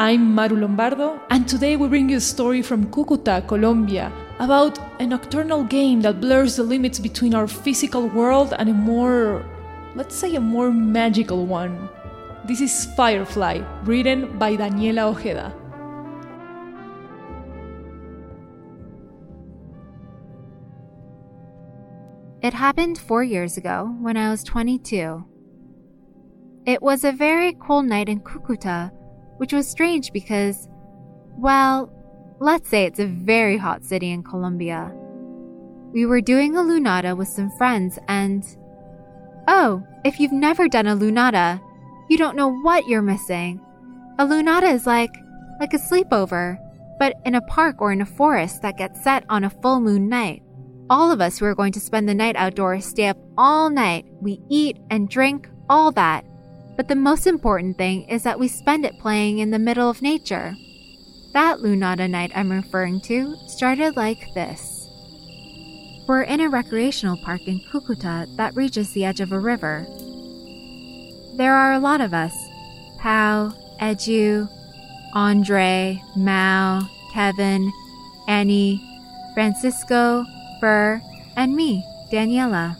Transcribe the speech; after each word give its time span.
I'm 0.00 0.34
Maru 0.34 0.56
Lombardo, 0.56 1.20
and 1.28 1.46
today 1.46 1.76
we 1.76 1.86
bring 1.86 2.08
you 2.08 2.16
a 2.16 2.20
story 2.22 2.62
from 2.62 2.86
Cúcuta, 2.86 3.46
Colombia, 3.46 4.10
about 4.38 4.78
a 4.98 5.06
nocturnal 5.06 5.62
game 5.64 6.00
that 6.00 6.22
blurs 6.22 6.56
the 6.56 6.62
limits 6.62 6.98
between 6.98 7.34
our 7.34 7.46
physical 7.46 8.08
world 8.08 8.54
and 8.58 8.70
a 8.70 8.72
more, 8.72 9.44
let's 9.94 10.16
say, 10.16 10.36
a 10.36 10.40
more 10.40 10.70
magical 10.70 11.44
one. 11.44 11.90
This 12.46 12.62
is 12.62 12.86
Firefly, 12.96 13.60
written 13.84 14.38
by 14.38 14.56
Daniela 14.56 15.12
Ojeda. 15.12 15.52
It 22.40 22.54
happened 22.54 22.96
four 22.96 23.22
years 23.22 23.58
ago 23.58 23.94
when 24.00 24.16
I 24.16 24.30
was 24.30 24.44
22. 24.44 25.26
It 26.64 26.80
was 26.80 27.04
a 27.04 27.12
very 27.12 27.52
cold 27.52 27.84
night 27.84 28.08
in 28.08 28.20
Cucuta 28.20 28.92
which 29.40 29.54
was 29.54 29.66
strange 29.66 30.12
because, 30.12 30.68
well, 31.38 31.90
let's 32.40 32.68
say 32.68 32.84
it's 32.84 32.98
a 32.98 33.06
very 33.06 33.56
hot 33.56 33.82
city 33.82 34.10
in 34.10 34.22
Colombia. 34.22 34.92
We 35.94 36.04
were 36.04 36.20
doing 36.20 36.54
a 36.56 36.60
lunada 36.60 37.16
with 37.16 37.28
some 37.28 37.50
friends 37.56 37.98
and. 38.06 38.44
Oh, 39.48 39.82
if 40.04 40.20
you've 40.20 40.30
never 40.30 40.68
done 40.68 40.86
a 40.86 40.94
lunada, 40.94 41.58
you 42.10 42.18
don't 42.18 42.36
know 42.36 42.52
what 42.52 42.86
you're 42.86 43.00
missing. 43.00 43.62
A 44.18 44.26
lunada 44.26 44.74
is 44.74 44.86
like, 44.86 45.14
like 45.58 45.72
a 45.72 45.78
sleepover, 45.78 46.58
but 46.98 47.14
in 47.24 47.34
a 47.34 47.40
park 47.40 47.80
or 47.80 47.92
in 47.92 48.02
a 48.02 48.06
forest 48.06 48.60
that 48.60 48.76
gets 48.76 49.02
set 49.02 49.24
on 49.30 49.44
a 49.44 49.50
full 49.62 49.80
moon 49.80 50.10
night. 50.10 50.42
All 50.90 51.10
of 51.10 51.22
us 51.22 51.38
who 51.38 51.46
are 51.46 51.54
going 51.54 51.72
to 51.72 51.80
spend 51.80 52.06
the 52.06 52.14
night 52.14 52.36
outdoors 52.36 52.84
stay 52.84 53.06
up 53.06 53.16
all 53.38 53.70
night. 53.70 54.04
We 54.20 54.42
eat 54.50 54.76
and 54.90 55.08
drink, 55.08 55.48
all 55.70 55.92
that. 55.92 56.26
But 56.80 56.88
the 56.88 56.96
most 56.96 57.26
important 57.26 57.76
thing 57.76 58.08
is 58.08 58.22
that 58.22 58.38
we 58.38 58.48
spend 58.48 58.86
it 58.86 58.98
playing 58.98 59.38
in 59.38 59.50
the 59.50 59.58
middle 59.58 59.90
of 59.90 60.00
nature. 60.00 60.56
That 61.34 61.58
Lunada 61.58 62.08
night 62.08 62.32
I'm 62.34 62.50
referring 62.50 63.02
to 63.02 63.36
started 63.48 63.96
like 63.96 64.32
this. 64.32 64.88
We're 66.08 66.22
in 66.22 66.40
a 66.40 66.48
recreational 66.48 67.18
park 67.18 67.42
in 67.46 67.60
Cucuta 67.70 68.34
that 68.38 68.56
reaches 68.56 68.94
the 68.94 69.04
edge 69.04 69.20
of 69.20 69.30
a 69.30 69.38
river. 69.38 69.84
There 71.36 71.54
are 71.54 71.74
a 71.74 71.78
lot 71.78 72.00
of 72.00 72.14
us 72.14 72.32
Pau, 72.98 73.52
Edu, 73.78 74.48
Andre, 75.12 76.02
Mao, 76.16 76.88
Kevin, 77.12 77.70
Annie, 78.26 78.80
Francisco, 79.34 80.24
Burr, 80.62 81.02
and 81.36 81.54
me, 81.54 81.84
Daniela. 82.10 82.74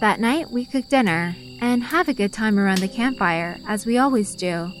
That 0.00 0.18
night 0.18 0.50
we 0.50 0.64
cooked 0.64 0.90
dinner 0.90 1.36
and 1.60 1.82
have 1.82 2.08
a 2.08 2.14
good 2.14 2.32
time 2.32 2.58
around 2.58 2.78
the 2.78 2.88
campfire, 2.88 3.58
as 3.68 3.84
we 3.84 3.98
always 3.98 4.34
do. 4.34 4.72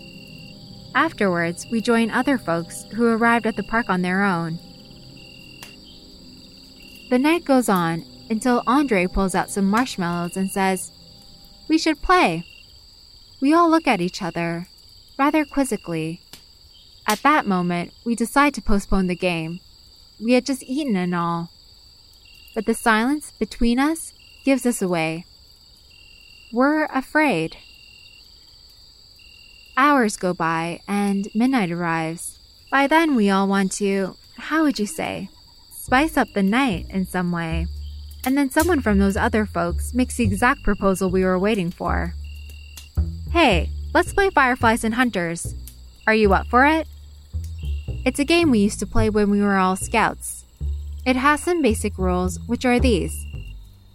Afterwards, 0.94 1.66
we 1.70 1.80
join 1.80 2.10
other 2.10 2.38
folks 2.38 2.84
who 2.94 3.06
arrived 3.06 3.46
at 3.46 3.56
the 3.56 3.62
park 3.62 3.88
on 3.88 4.02
their 4.02 4.24
own. 4.24 4.58
The 7.10 7.18
night 7.18 7.44
goes 7.44 7.68
on 7.68 8.04
until 8.30 8.62
Andre 8.66 9.06
pulls 9.06 9.34
out 9.34 9.50
some 9.50 9.68
marshmallows 9.68 10.36
and 10.36 10.50
says, 10.50 10.90
We 11.68 11.78
should 11.78 12.02
play. 12.02 12.44
We 13.40 13.52
all 13.52 13.70
look 13.70 13.86
at 13.86 14.00
each 14.00 14.22
other, 14.22 14.68
rather 15.18 15.44
quizzically. 15.44 16.20
At 17.06 17.22
that 17.22 17.46
moment, 17.46 17.92
we 18.04 18.14
decide 18.14 18.54
to 18.54 18.62
postpone 18.62 19.06
the 19.06 19.16
game. 19.16 19.60
We 20.22 20.32
had 20.32 20.46
just 20.46 20.62
eaten 20.62 20.96
and 20.96 21.14
all. 21.14 21.50
But 22.54 22.66
the 22.66 22.74
silence 22.74 23.32
between 23.38 23.78
us 23.78 24.12
gives 24.44 24.66
us 24.66 24.82
away. 24.82 25.24
We're 26.52 26.86
afraid. 26.86 27.56
Hours 29.76 30.16
go 30.16 30.34
by 30.34 30.80
and 30.88 31.28
midnight 31.32 31.70
arrives. 31.70 32.38
By 32.72 32.88
then, 32.88 33.14
we 33.14 33.30
all 33.30 33.46
want 33.46 33.70
to, 33.72 34.16
how 34.36 34.64
would 34.64 34.78
you 34.78 34.86
say, 34.86 35.28
spice 35.72 36.16
up 36.16 36.32
the 36.34 36.42
night 36.42 36.86
in 36.90 37.06
some 37.06 37.30
way. 37.30 37.66
And 38.24 38.36
then 38.36 38.50
someone 38.50 38.80
from 38.80 38.98
those 38.98 39.16
other 39.16 39.46
folks 39.46 39.94
makes 39.94 40.16
the 40.16 40.24
exact 40.24 40.64
proposal 40.64 41.08
we 41.08 41.24
were 41.24 41.38
waiting 41.38 41.70
for. 41.70 42.14
Hey, 43.30 43.70
let's 43.94 44.12
play 44.12 44.28
Fireflies 44.30 44.82
and 44.82 44.94
Hunters. 44.94 45.54
Are 46.06 46.14
you 46.14 46.34
up 46.34 46.48
for 46.48 46.66
it? 46.66 46.88
It's 48.04 48.18
a 48.18 48.24
game 48.24 48.50
we 48.50 48.58
used 48.58 48.80
to 48.80 48.86
play 48.86 49.08
when 49.08 49.30
we 49.30 49.40
were 49.40 49.56
all 49.56 49.76
scouts. 49.76 50.44
It 51.06 51.14
has 51.14 51.42
some 51.42 51.62
basic 51.62 51.96
rules, 51.96 52.40
which 52.46 52.64
are 52.64 52.80
these 52.80 53.24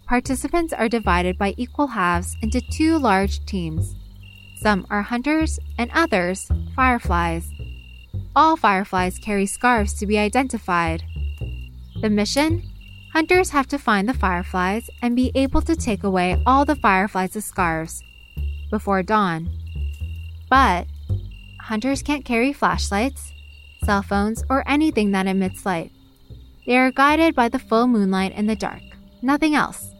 participants 0.06 0.72
are 0.72 0.88
divided 0.88 1.36
by 1.36 1.54
equal 1.56 1.88
halves 1.88 2.36
into 2.40 2.60
two 2.60 2.98
large 2.98 3.44
teams. 3.44 3.94
Some 4.60 4.86
are 4.88 5.02
hunters 5.02 5.58
and 5.78 5.90
others 5.92 6.48
fireflies. 6.74 7.50
All 8.34 8.56
fireflies 8.56 9.18
carry 9.18 9.46
scarves 9.46 9.94
to 9.94 10.06
be 10.06 10.18
identified. 10.18 11.02
The 12.00 12.10
mission? 12.10 12.62
Hunters 13.12 13.50
have 13.50 13.66
to 13.68 13.78
find 13.78 14.08
the 14.08 14.14
fireflies 14.14 14.90
and 15.02 15.16
be 15.16 15.32
able 15.34 15.62
to 15.62 15.74
take 15.74 16.04
away 16.04 16.42
all 16.44 16.64
the 16.64 16.76
fireflies' 16.76 17.44
scarves 17.44 18.02
before 18.70 19.02
dawn. 19.02 19.48
But 20.50 20.86
hunters 21.62 22.02
can't 22.02 22.24
carry 22.24 22.52
flashlights, 22.52 23.32
cell 23.84 24.02
phones, 24.02 24.44
or 24.50 24.68
anything 24.68 25.12
that 25.12 25.26
emits 25.26 25.64
light. 25.64 25.92
They 26.66 26.76
are 26.76 26.92
guided 26.92 27.34
by 27.34 27.48
the 27.48 27.58
full 27.58 27.86
moonlight 27.86 28.32
in 28.32 28.46
the 28.46 28.56
dark, 28.56 28.82
nothing 29.22 29.54
else. 29.54 29.95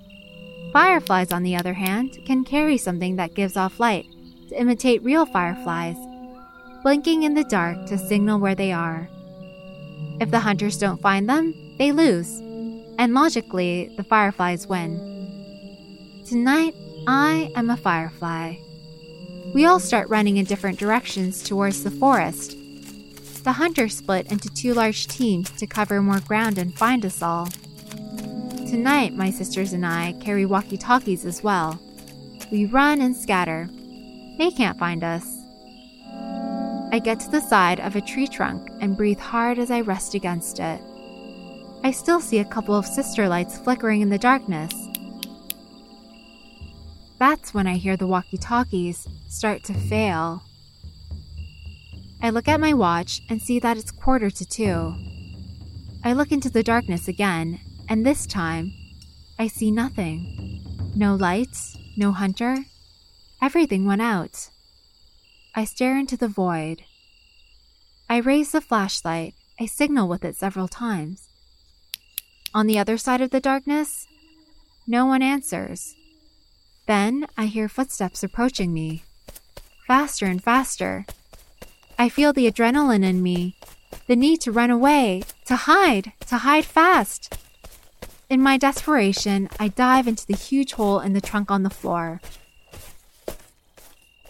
Fireflies, 0.77 1.33
on 1.33 1.43
the 1.43 1.57
other 1.57 1.73
hand, 1.73 2.19
can 2.27 2.45
carry 2.45 2.77
something 2.77 3.17
that 3.17 3.33
gives 3.33 3.57
off 3.57 3.81
light 3.81 4.05
to 4.51 4.61
imitate 4.61 5.03
real 5.03 5.25
fireflies, 5.25 5.97
blinking 6.83 7.23
in 7.23 7.33
the 7.33 7.45
dark 7.45 7.87
to 7.87 7.97
signal 7.97 8.39
where 8.39 8.55
they 8.55 8.73
are. 8.73 9.09
If 10.21 10.31
the 10.31 10.41
hunters 10.41 10.77
don't 10.77 11.01
find 11.01 11.27
them, 11.31 11.55
they 11.79 11.93
lose, 11.93 12.29
and 12.99 13.15
logically, 13.15 13.91
the 13.97 14.05
fireflies 14.05 14.67
win. 14.67 16.23
Tonight, 16.27 16.75
I 17.07 17.51
am 17.57 17.71
a 17.71 17.79
firefly. 17.79 18.57
We 19.55 19.65
all 19.65 19.81
start 19.81 20.11
running 20.11 20.37
in 20.37 20.45
different 20.45 20.79
directions 20.79 21.43
towards 21.43 21.85
the 21.85 21.91
forest. 21.91 22.55
The 23.45 23.53
hunters 23.53 23.97
split 23.97 24.31
into 24.31 24.51
two 24.51 24.75
large 24.75 25.07
teams 25.07 25.51
to 25.53 25.67
cover 25.67 26.03
more 26.03 26.21
ground 26.21 26.59
and 26.59 26.77
find 26.77 27.07
us 27.07 27.23
all. 27.23 27.49
Tonight, 28.69 29.15
my 29.15 29.31
sisters 29.31 29.73
and 29.75 29.87
I 29.87 30.13
carry 30.21 30.45
walkie 30.45 30.77
talkies 30.77 31.25
as 31.25 31.41
well. 31.41 31.81
We 32.51 32.67
run 32.67 33.01
and 33.01 33.17
scatter. 33.17 33.69
They 34.39 34.51
can't 34.51 34.77
find 34.77 35.05
us. 35.05 35.25
I 36.91 36.99
get 36.99 37.21
to 37.21 37.31
the 37.31 37.41
side 37.41 37.79
of 37.79 37.95
a 37.95 38.01
tree 38.01 38.27
trunk 38.27 38.69
and 38.81 38.97
breathe 38.97 39.21
hard 39.21 39.61
as 39.61 39.71
I 39.71 39.83
rest 39.83 40.15
against 40.15 40.59
it. 40.59 40.81
I 41.85 41.93
still 41.93 42.21
see 42.21 42.41
a 42.41 42.45
couple 42.45 42.75
of 42.75 42.87
sister 42.87 43.29
lights 43.29 43.57
flickering 43.57 44.01
in 44.01 44.09
the 44.09 44.19
darkness. 44.19 44.73
That's 47.21 47.55
when 47.55 47.69
I 47.69 47.77
hear 47.77 47.97
the 47.97 48.09
walkie 48.09 48.37
talkies 48.37 49.07
start 49.29 49.63
to 49.65 49.75
fail. 49.75 50.43
I 52.21 52.31
look 52.31 52.49
at 52.49 52.59
my 52.59 52.75
watch 52.75 53.23
and 53.29 53.41
see 53.41 53.61
that 53.61 53.77
it's 53.77 53.93
quarter 53.93 54.29
to 54.29 54.45
two. 54.45 54.97
I 56.03 56.15
look 56.15 56.33
into 56.33 56.51
the 56.51 56.65
darkness 56.65 57.07
again 57.07 57.61
and 57.89 58.05
this 58.05 58.27
time, 58.27 58.73
I 59.39 59.47
see 59.49 59.71
nothing. 59.71 60.63
No 60.95 61.15
lights, 61.15 61.77
no 61.97 62.13
hunter. 62.13 62.65
Everything 63.43 63.85
went 63.85 64.03
out. 64.03 64.51
I 65.55 65.65
stare 65.65 65.99
into 65.99 66.17
the 66.17 66.29
void. 66.29 66.83
I 68.09 68.19
raise 68.19 68.53
the 68.53 68.61
flashlight. 68.61 69.35
I 69.59 69.67
signal 69.67 70.09
with 70.09 70.25
it 70.25 70.37
several 70.37 70.69
times. 70.69 71.29
On 72.55 72.67
the 72.67 72.79
other 72.79 72.97
side 72.97 73.21
of 73.21 73.31
the 73.31 73.41
darkness, 73.41 74.07
no 74.87 75.07
one 75.07 75.23
answers. 75.23 75.95
Then 76.87 77.27
I 77.37 77.47
hear 77.47 77.69
footsteps 77.69 78.23
approaching 78.23 78.73
me. 78.73 79.03
Faster 79.87 80.27
and 80.27 80.43
faster. 80.43 81.05
I 81.99 82.09
feel 82.09 82.33
the 82.33 82.51
adrenaline 82.51 83.05
in 83.05 83.23
me, 83.23 83.57
the 84.07 84.17
need 84.17 84.41
to 84.43 84.53
run 84.53 84.71
away, 84.71 85.23
to 85.47 85.57
hide, 85.57 86.13
to 86.27 86.39
hide 86.39 86.65
fast. 86.65 87.35
In 88.29 88.43
my 88.43 88.59
desperation, 88.59 89.49
I 89.61 89.69
dive 89.69 90.09
into 90.09 90.27
the 90.27 90.35
huge 90.37 90.73
hole 90.73 90.99
in 90.99 91.13
the 91.13 91.21
trunk 91.21 91.51
on 91.51 91.63
the 91.63 91.71
floor. 91.71 92.21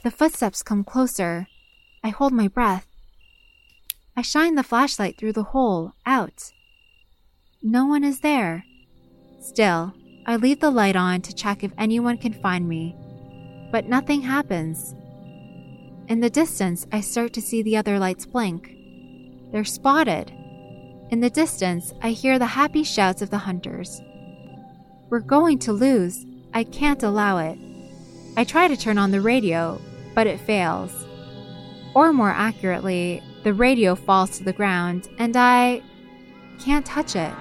The 0.02 0.10
footsteps 0.10 0.62
come 0.62 0.84
closer. 0.84 1.48
I 2.04 2.10
hold 2.10 2.32
my 2.32 2.46
breath. 2.46 2.86
I 4.14 4.20
shine 4.20 4.54
the 4.54 4.62
flashlight 4.62 5.16
through 5.16 5.32
the 5.32 5.50
hole, 5.54 5.94
out. 6.04 6.52
No 7.62 7.86
one 7.86 8.04
is 8.04 8.20
there. 8.20 8.66
Still, 9.40 9.94
I 10.26 10.36
leave 10.36 10.60
the 10.60 10.70
light 10.70 10.96
on 10.96 11.22
to 11.22 11.34
check 11.34 11.64
if 11.64 11.72
anyone 11.78 12.18
can 12.18 12.34
find 12.34 12.68
me. 12.68 12.94
But 13.72 13.88
nothing 13.88 14.20
happens. 14.20 14.94
In 16.08 16.20
the 16.20 16.30
distance, 16.30 16.86
I 16.92 17.00
start 17.00 17.32
to 17.32 17.42
see 17.42 17.62
the 17.62 17.78
other 17.78 17.98
lights 17.98 18.26
blink. 18.26 18.76
They're 19.52 19.64
spotted. 19.64 20.32
In 21.08 21.20
the 21.20 21.30
distance, 21.30 21.92
I 22.02 22.10
hear 22.10 22.36
the 22.36 22.46
happy 22.46 22.82
shouts 22.82 23.22
of 23.22 23.30
the 23.30 23.38
hunters. 23.38 24.02
We're 25.08 25.20
going 25.20 25.60
to 25.60 25.72
lose. 25.72 26.26
I 26.52 26.64
can't 26.64 27.02
allow 27.04 27.38
it. 27.38 27.56
I 28.36 28.42
try 28.42 28.66
to 28.66 28.76
turn 28.76 28.98
on 28.98 29.12
the 29.12 29.20
radio, 29.20 29.80
but 30.16 30.26
it 30.26 30.40
fails. 30.40 31.06
Or 31.94 32.12
more 32.12 32.32
accurately, 32.32 33.22
the 33.44 33.54
radio 33.54 33.94
falls 33.94 34.36
to 34.38 34.44
the 34.44 34.52
ground 34.52 35.08
and 35.18 35.36
I 35.36 35.80
can't 36.58 36.84
touch 36.84 37.14
it. 37.14 37.32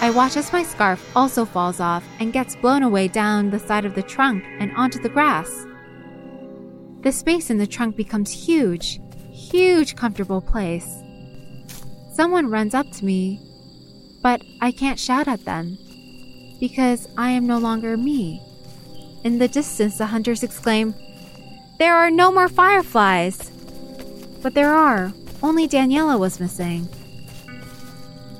I 0.00 0.10
watch 0.14 0.36
as 0.36 0.52
my 0.52 0.62
scarf 0.62 1.10
also 1.16 1.44
falls 1.44 1.80
off 1.80 2.04
and 2.20 2.32
gets 2.32 2.54
blown 2.54 2.84
away 2.84 3.08
down 3.08 3.50
the 3.50 3.58
side 3.58 3.84
of 3.84 3.96
the 3.96 4.02
trunk 4.02 4.44
and 4.60 4.70
onto 4.76 5.00
the 5.00 5.08
grass. 5.08 5.66
The 7.00 7.10
space 7.10 7.50
in 7.50 7.58
the 7.58 7.66
trunk 7.66 7.96
becomes 7.96 8.30
huge, 8.30 9.00
huge, 9.32 9.96
comfortable 9.96 10.40
place. 10.40 11.02
Someone 12.16 12.48
runs 12.48 12.72
up 12.72 12.90
to 12.92 13.04
me, 13.04 13.38
but 14.22 14.40
I 14.62 14.72
can't 14.72 14.98
shout 14.98 15.28
at 15.28 15.44
them 15.44 15.76
because 16.58 17.06
I 17.18 17.28
am 17.28 17.46
no 17.46 17.58
longer 17.58 17.94
me. 17.98 18.40
In 19.22 19.36
the 19.36 19.48
distance, 19.48 19.98
the 19.98 20.06
hunters 20.06 20.42
exclaim, 20.42 20.94
There 21.78 21.94
are 21.94 22.10
no 22.10 22.32
more 22.32 22.48
fireflies! 22.48 23.50
But 24.42 24.54
there 24.54 24.72
are, 24.72 25.12
only 25.42 25.68
Daniela 25.68 26.18
was 26.18 26.40
missing. 26.40 26.88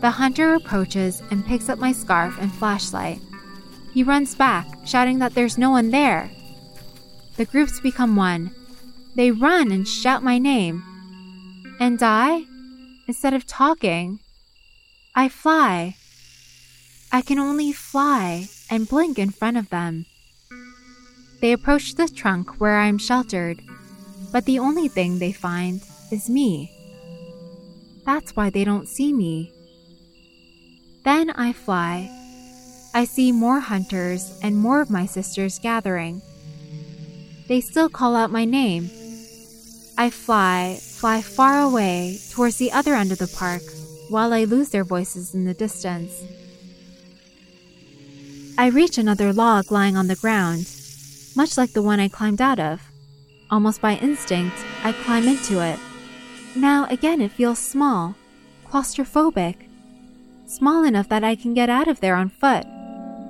The 0.01 0.11
hunter 0.11 0.55
approaches 0.55 1.23
and 1.31 1.45
picks 1.45 1.69
up 1.69 1.79
my 1.79 1.93
scarf 1.93 2.39
and 2.41 2.51
flashlight. 2.51 3.21
He 3.93 4.03
runs 4.03 4.35
back, 4.35 4.67
shouting 4.87 5.19
that 5.19 5.35
there's 5.35 5.59
no 5.59 5.69
one 5.69 5.91
there. 5.91 6.31
The 7.37 7.45
groups 7.45 7.79
become 7.81 8.17
one. 8.17 8.53
They 9.17 9.33
run 9.33 9.71
and 9.71 9.87
shout 9.87 10.25
my 10.25 10.39
name. 10.39 10.83
And 11.79 12.03
I? 12.03 12.47
Instead 13.09 13.35
of 13.35 13.47
talking, 13.47 14.19
I 15.15 15.29
fly. 15.29 15.97
I 17.13 17.23
can 17.23 17.39
only 17.39 17.73
fly 17.73 18.49
and 18.69 18.89
blink 18.89 19.19
in 19.19 19.31
front 19.31 19.57
of 19.57 19.71
them. 19.71 20.07
They 21.41 21.53
approach 21.53 21.95
the 21.95 22.09
trunk 22.09 22.61
where 22.61 22.79
I 22.79 22.87
am 22.87 22.99
sheltered, 22.99 23.63
but 24.33 24.45
the 24.45 24.59
only 24.59 24.89
thing 24.89 25.19
they 25.19 25.33
find 25.33 25.83
is 26.11 26.29
me. 26.29 26.73
That's 28.05 28.35
why 28.35 28.51
they 28.51 28.65
don't 28.65 28.89
see 28.89 29.13
me. 29.13 29.53
Then 31.05 31.31
I 31.31 31.53
fly. 31.53 32.11
I 32.93 33.05
see 33.05 33.31
more 33.31 33.61
hunters 33.61 34.39
and 34.43 34.57
more 34.57 34.81
of 34.81 34.91
my 34.91 35.07
sisters 35.07 35.59
gathering. 35.59 36.23
They 37.47 37.61
still 37.61 37.89
call 37.89 38.17
out 38.17 38.33
my 38.33 38.45
name, 38.45 38.91
I 39.97 40.11
fly, 40.11 40.81
fly 40.97 41.21
far 41.21 41.61
away 41.61 42.19
towards 42.31 42.57
the 42.57 42.73
other 42.73 42.95
end 42.95 43.13
of 43.13 43.19
the 43.19 43.29
park 43.29 43.61
while 44.09 44.33
I 44.33 44.45
lose 44.45 44.71
their 44.71 44.83
voices 44.83 45.35
in 45.35 45.45
the 45.45 45.53
distance. 45.53 46.25
I 48.57 48.69
reach 48.69 48.97
another 48.97 49.35
log 49.35 49.71
lying 49.71 49.95
on 49.95 50.07
the 50.07 50.17
ground, 50.17 50.67
much 51.37 51.59
like 51.59 51.75
the 51.75 51.83
one 51.83 52.01
I 52.01 52.09
climbed 52.09 52.41
out 52.41 52.59
of. 52.59 52.81
Almost 53.51 53.83
by 53.83 53.97
instinct, 53.97 54.57
I 54.85 54.93
climb 54.93 55.29
into 55.29 55.63
it. 55.63 55.79
Now 56.55 56.87
again, 56.89 57.21
it 57.21 57.33
feels 57.33 57.59
small, 57.59 58.15
claustrophobic, 58.67 59.69
small 60.47 60.83
enough 60.83 61.11
that 61.11 61.23
I 61.23 61.35
can 61.37 61.53
get 61.53 61.69
out 61.69 61.89
of 61.89 62.01
there 62.01 62.17
on 62.17 62.31
foot, 62.31 62.65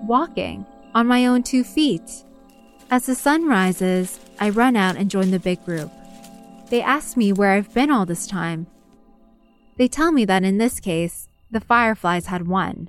walking, 0.07 0.65
on 0.95 1.09
my 1.09 1.27
own 1.27 1.43
two 1.43 1.65
feet. 1.65 2.23
As 2.93 3.07
the 3.07 3.17
sun 3.17 3.49
rises, 3.49 4.21
I 4.39 4.51
run 4.51 4.77
out 4.77 4.95
and 4.95 5.11
join 5.11 5.33
the 5.33 5.41
big 5.41 5.65
group. 5.65 5.91
They 6.69 6.83
ask 6.83 7.17
me 7.17 7.33
where 7.33 7.53
I've 7.53 7.73
been 7.73 7.93
all 7.93 8.07
this 8.07 8.27
time. 8.27 8.67
They 9.77 9.87
tell 9.87 10.11
me 10.11 10.25
that 10.25 10.43
in 10.43 10.59
this 10.59 10.81
case, 10.81 11.29
the 11.51 11.61
fireflies 11.61 12.27
had 12.27 12.49
won. 12.49 12.89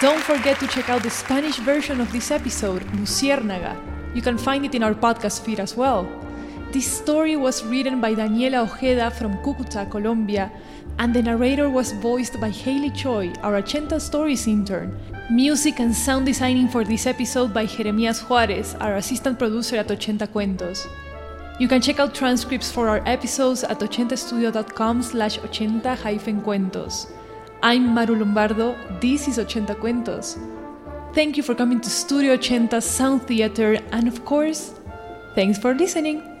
Don't 0.00 0.18
forget 0.18 0.58
to 0.58 0.66
check 0.66 0.90
out 0.90 1.04
the 1.04 1.10
Spanish 1.10 1.58
version 1.58 2.00
of 2.00 2.10
this 2.10 2.32
episode, 2.32 2.82
Luciérnaga. 2.98 3.76
You 4.16 4.20
can 4.20 4.36
find 4.36 4.64
it 4.64 4.74
in 4.74 4.82
our 4.82 4.94
podcast 4.94 5.42
feed 5.42 5.60
as 5.60 5.76
well. 5.76 6.08
This 6.72 6.90
story 6.90 7.36
was 7.36 7.62
written 7.62 8.00
by 8.00 8.14
Daniela 8.14 8.64
Ojeda 8.64 9.10
from 9.10 9.36
Cucuta, 9.44 9.84
Colombia, 9.90 10.50
and 10.98 11.12
the 11.12 11.20
narrator 11.20 11.68
was 11.68 11.92
voiced 11.92 12.40
by 12.40 12.48
Haley 12.48 12.88
Choi, 12.88 13.30
our 13.42 13.60
Ochenta 13.60 14.00
Stories 14.00 14.46
intern. 14.46 14.98
Music 15.30 15.80
and 15.80 15.94
sound 15.94 16.24
designing 16.24 16.68
for 16.68 16.82
this 16.82 17.06
episode 17.06 17.52
by 17.52 17.66
Jeremias 17.66 18.20
Juarez, 18.22 18.74
our 18.80 18.96
assistant 18.96 19.38
producer 19.38 19.76
at 19.76 19.88
Ochenta 19.88 20.26
Cuentos. 20.26 20.86
You 21.60 21.68
can 21.68 21.82
check 21.82 22.00
out 22.00 22.14
transcripts 22.14 22.72
for 22.72 22.88
our 22.88 23.02
episodes 23.04 23.64
at 23.64 23.80
ochentastudio.com 23.80 25.02
slash 25.02 25.38
ochenta 25.40 25.94
cuentos. 26.42 27.12
I'm 27.62 27.92
Maru 27.92 28.16
Lombardo, 28.16 28.78
this 28.98 29.28
is 29.28 29.36
Ochenta 29.36 29.78
Cuentos. 29.78 30.38
Thank 31.12 31.36
you 31.36 31.42
for 31.42 31.54
coming 31.54 31.82
to 31.82 31.90
Studio 31.90 32.38
Ochenta's 32.38 32.86
Sound 32.86 33.24
Theater, 33.24 33.76
and 33.92 34.08
of 34.08 34.24
course, 34.24 34.72
thanks 35.34 35.58
for 35.58 35.74
listening. 35.74 36.31